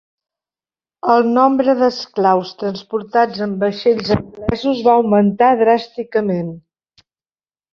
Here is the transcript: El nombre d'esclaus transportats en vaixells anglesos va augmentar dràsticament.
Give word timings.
El 1.15 1.27
nombre 1.33 1.75
d'esclaus 1.81 2.53
transportats 2.63 3.43
en 3.47 3.53
vaixells 3.65 4.09
anglesos 4.19 4.83
va 4.89 4.97
augmentar 5.03 5.55
dràsticament. 5.61 6.51